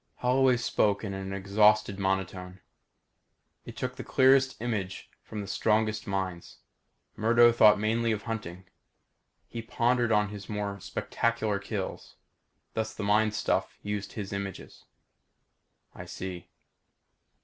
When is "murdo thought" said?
7.15-7.77